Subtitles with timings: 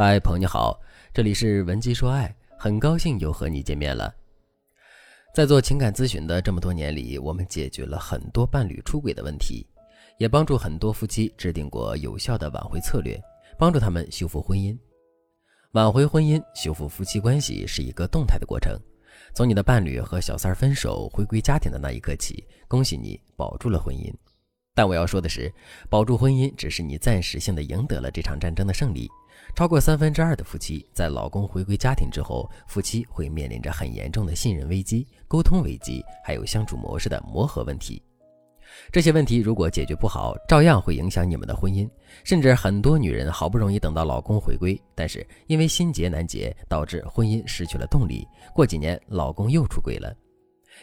[0.00, 0.80] 嗨，朋友你好，
[1.12, 4.14] 这里是文姬说爱，很高兴又和你见面了。
[5.34, 9.66] 在做情感咨询的这么多年里，我们解决了很多伴侣出轨的问题，
[10.16, 13.20] 也帮助很多夫妻制定过有效的挽回策略，
[13.58, 14.78] 帮助他们修复婚姻。
[15.72, 18.78] 挽回婚姻、修复夫妻关系是一个动态的过程。
[19.34, 24.14] 从你的伴侣和小三儿分手、回归家庭的那一刻起，恭喜你保住了婚姻。
[24.76, 25.52] 但我要说的是，
[25.90, 29.10] 保住婚姻只是你暂时性的赢得了这场战争的胜利。
[29.54, 38.02] 超过三分之二的夫妻在老公回归家庭之后，夫妻会面临着很严重的信任危机、沟通危机，还有相处模式的磨合问题。
[38.92, 41.88] 这些问题如果解决不好，照样会影响你们的婚姻。
[42.22, 48.28] 甚至很多女人好不容易等到老公回归，但是因为心结难解，导致婚姻失去了动力。
[48.54, 50.14] 过几年，老公又出轨了。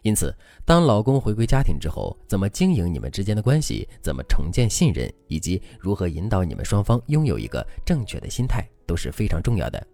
[0.00, 9.86] 因此，当老公回归家庭之后，怎么经营你们之间的关系，怎么重建信任，以及如何引导你们双方拥有一个正确的心态，都是非常重要的。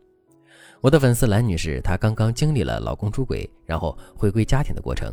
[0.81, 5.13] 我的粉丝兰女士，她刚刚经历了老公出轨，然后回归家庭的过程。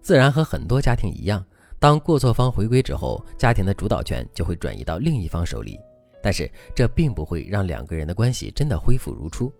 [0.00, 1.44] 自然和很多家庭一样，
[1.78, 5.78] 当过错方回归之后，家庭的主导权就会转移到另一方手里。
[6.22, 9.52] 但是，这并不会让两个人的关系真的恢复如初。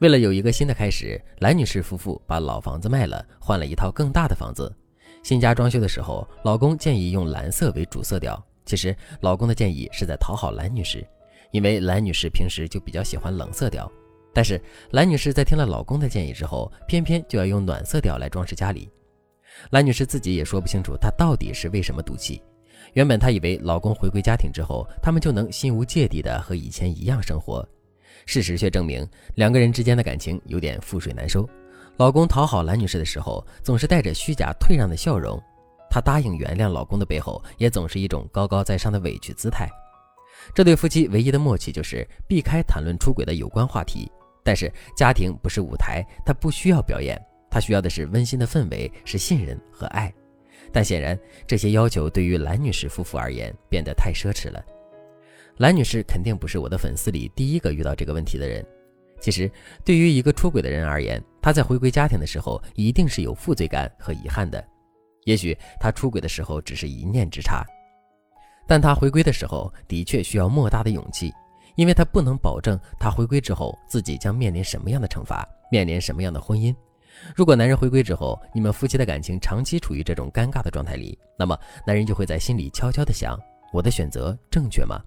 [0.00, 4.74] 为了有一个新的开始，兰女士夫妇把老房子卖了，换了一套更大的房子。
[5.22, 8.42] 新家装修的时候，老公建议用蓝色为主色调。
[8.64, 11.06] 其实，老公的建议是在讨好兰女士，
[11.52, 13.90] 因为兰女士平时就比较喜欢冷色调。
[14.34, 18.90] 但是，兰女士在听了老公的建议之后，偏偏就要用暖色调来装饰家里。
[19.70, 22.42] 兰女士自己也说不清楚，她到底是为什么赌气。
[22.94, 27.68] 原本她以为老公回归家庭之后，他们就能心无芥蒂的和以前一样生活。
[28.26, 31.48] 事实却证明，两个人之间的感情有点覆水难收。
[31.98, 35.38] 老公讨好兰女士的时候，总是带着虚假退让的笑容；
[35.90, 39.68] 她答应原谅老公的背后，也总是一种高高在上的委屈姿态。
[40.54, 44.10] 这对夫妻唯一的默契就是避开谈论出轨的有关话题。
[44.42, 50.12] 但是，家庭不是舞台，他不需要表演，他需要的是温馨的氛围，是信任和爱。
[50.72, 51.16] 但显然，
[51.46, 54.60] 这些要求对于兰女士夫妇而言变得太奢侈了。
[55.58, 58.64] 兰女士肯定不是我的粉丝里第一个遇到这个问题的人。
[59.20, 59.48] 其实，
[59.84, 64.64] 对于一个出轨的人而言，他在回归家庭的时候一定是有负罪感和遗憾的。
[65.24, 67.64] 也许他出轨的时候只是一念之差，
[68.66, 71.32] 但他回归的时候的确需要莫大的勇气，
[71.76, 76.74] 因为他不能保证他回归之后自己将面临什么样的惩罚，面临什么样的婚姻。
[77.36, 83.38] 如果男人回归之后，你们夫妻的感情长期处于这种尴尬的状态里，那么男人就会在心里悄悄地想：
[83.72, 85.00] 我的选择正确吗？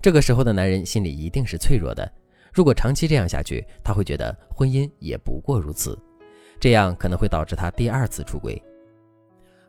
[0.00, 2.10] 这个时候的男人心里一定是脆弱的，
[2.52, 5.98] 如果长期这样下去，他会觉得婚姻也不过如此，
[6.58, 8.60] 这样可能会导致他第二次出轨。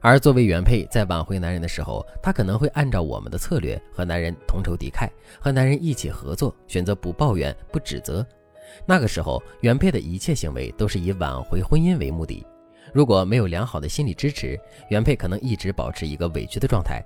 [0.04, 5.08] 而作为原配，在挽回男人的时候，他可能会按照我们的策略和男人同仇敌忾，
[5.40, 8.26] 和男人一起合作，选择不抱怨、不指责。
[8.86, 12.44] 那个时候，原配的一切行为都是以挽回婚姻为目的。
[12.92, 17.00] 如果没有良好的心理支持，原配可能一直保持一个委屈的状态。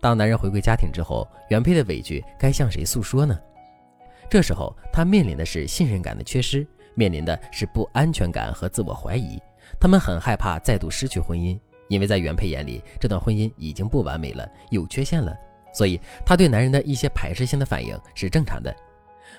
[0.00, 3.38] 当男人回归家庭之后，原配的委屈该向谁诉说呢？
[4.28, 9.38] 这时候他面临的是信任感的缺失，面临的是不安全感和自我怀疑。
[9.80, 11.58] 他们很害怕再度失去婚姻，
[11.88, 15.34] 因为在原配眼里，这段婚姻已经不完美了，有缺陷了。
[15.72, 18.74] 所以他对男人的一些排斥性的反应是正常的。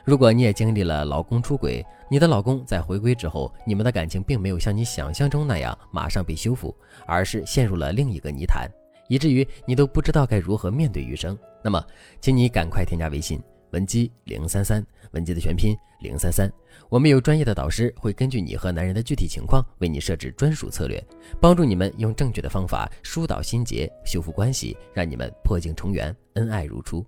[0.04, 8.70] 如果你也经历了老公出轨，你的老公在回归之后，你们的感情并没有像你想象中那样马上被修复，而是陷入了另一个泥潭。
[9.08, 11.84] 以至于你都不知道该如何面对余生，那么，
[12.22, 16.52] 请你赶快添加微信文姬零三三，文姬的全拼零三三，
[16.90, 21.04] 我们有专业的导师会根据你和男人的具体情况为你设置专属策略，
[21.42, 27.06] 帮助你们用正确的方法疏导心结，修复关系，让你们破镜重圆，恩爱如初。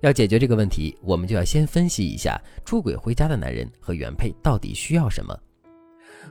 [0.00, 5.36] 要解决这个问题，我们就要先分析一下出轨回家的男人和原配到底需要什么。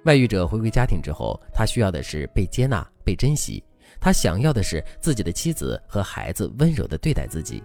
[0.03, 3.63] 外遇者回归家庭之后，他需要的是被接纳、被珍惜。
[3.99, 7.63] 他想要的是自己的妻子和孩子温柔地对待自己，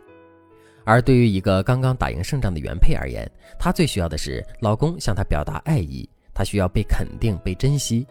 [0.84, 8.06] 而对于一个刚刚打赢胜仗的原配而言，她最需要的是老公向她表达爱意，她需要被肯定、被珍惜，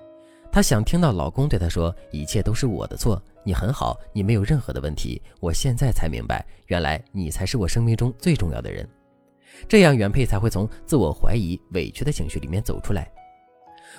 [0.51, 8.87] 她想听到老公对她说：“一切都是我的错，你很好，你没有任何的问题。”我现在才明白，原来你才是我生命中最重要的人，
[9.67, 13.11] 这样原配才会从自我怀疑、委屈的情绪里面走出来。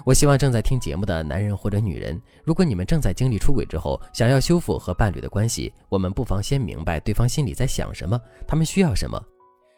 [0.05, 9.23] 我希望正在听节目的男人或者女人，如果你们正在经历出轨之后，想要修复和伴侣的关系，我们不妨先明白对方心里在想什么，他们需要什么，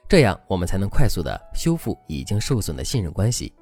[0.08, 3.52] 这样我们才能快速的修复已经受损的信任关系。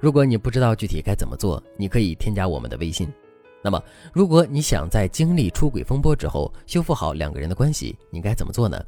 [0.00, 3.12] 如果你不知道具体该怎么做，你可以添加我们的微信。
[3.62, 8.80] 那么，如果你想在经历出轨风波之后修复好两个人的关系，你该怎么做呢？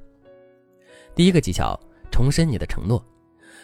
[1.15, 1.79] 第一个技巧，
[2.11, 3.05] 重申你的承诺。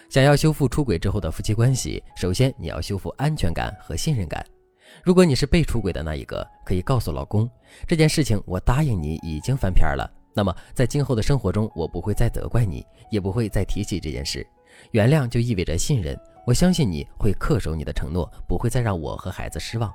[0.09, 4.45] 想要修复出轨之后的夫妻关系，首先你要修复安全感和信任感。
[5.03, 7.49] 如果你是被出轨的那一个，可以告诉老公
[7.87, 10.09] 这件事情，我答应你已经翻篇了。
[10.33, 14.47] 那么在今后的生活中，我不会再责怪你，也不会再提起这件事。
[14.93, 19.93] 原谅就意味着信任，我相信你会恪守你的承诺，不会再让我和孩子失望。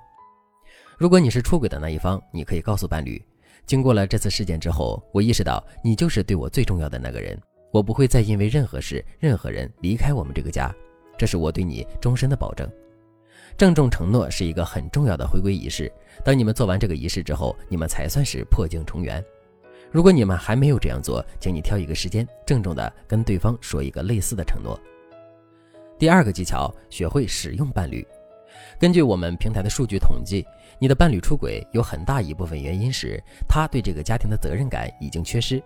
[0.98, 3.24] 如果你是出轨的那一方，你可以告诉伴侣，
[3.66, 7.40] 经过了这次事件之后，我意识到你就是对我最重要的那个人。
[7.72, 10.74] 我不会再因为任何事、任何人离开我们这个家，
[11.18, 12.70] 这是我对你终身的保证。
[13.58, 15.92] 郑重承诺是一个很重要的回归仪式。
[16.24, 19.24] 当你们做完这个仪式之后，你们才算是破镜重圆。
[19.92, 24.80] 如果你们还没有这样做，请你挑一个时间，郑重的跟对方说一个类似的承诺。
[26.00, 28.06] 第二个技巧，学会使用伴侣。
[28.80, 30.46] 根据我们平台的数据统计，
[30.80, 35.62] 你的伴侣出轨有很大一部分原因是他对这个家庭的责任感已经缺失。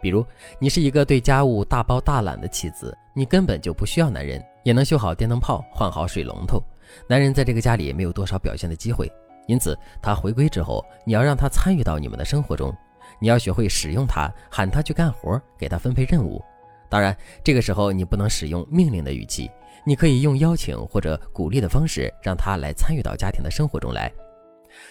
[0.00, 0.24] 比如，
[0.58, 6.62] 你是一个对家务大包大揽的妻子，你根本就不需要男人，也能修好电灯泡、换好水龙头。
[7.08, 9.10] 男人在这个家里没有多少表现的机会，
[9.46, 12.74] 因此他回归之后，你要让他参与到你们的生活中，
[13.20, 16.42] 你要学会使用他，喊他去干活，给他分配任务。
[16.88, 19.50] 当然，这个时候你不能使用命令的语气，
[19.84, 24.10] 你可以用邀请或者鼓励的方式，让他来参与到家庭的生活中来。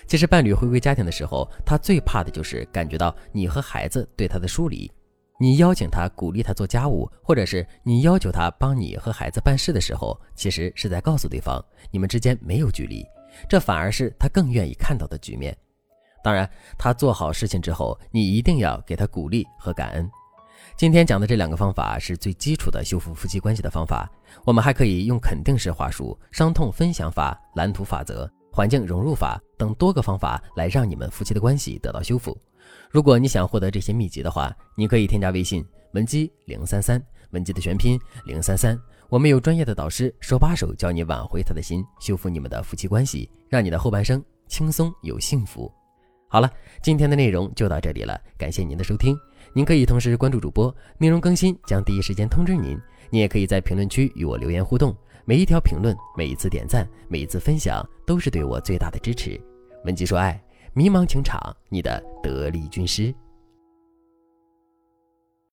[0.06, 4.92] 其实，伴侣回归家庭的时候，他最怕的就是感觉到你和孩子对他的疏离。
[5.39, 13.06] 你邀请他、鼓励他做家务，或者是你要求他帮你和孩子办事的时候，其实是在告诉对方，你们之间没有距离，
[13.48, 15.56] 这反而是他更愿意看到的局面。
[16.24, 20.10] 当然，他做好事情之后，你一定要给他鼓励和感恩。
[20.75, 24.12] 今天讲的这两个方法是最基础的修复夫妻关系的方法，
[24.44, 32.36] 我们还可以用肯定式话术、伤痛分享法、蓝图法则、环境融入法等多个方法来让你们夫妻的关系得到修复。
[32.89, 38.79] 如果你想获得这些秘籍的话，你可以添加微信文姬零三三，文姬的全拼零三三。
[39.09, 45.71] 我们有专业的导师手把手教你挽回他的心，修复你们的夫妻关系，让你的后半生轻松又幸福。
[46.27, 49.17] 好了，今天的内容就到这里了，感谢您的收听。
[49.53, 52.77] 您可以同时关注主播，内容更新将第一时间通知您。
[53.09, 54.93] 您也可以在评论区与我留言互动，
[55.23, 59.39] 每一条评论、每一次点赞、每一次分享，都是对我最大的支持。
[59.85, 60.46] 文姬说爱。
[60.77, 63.12] 迷茫情场，你的得力军师。